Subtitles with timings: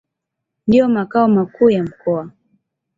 [0.67, 2.31] Ndio makao makuu ya mkoa.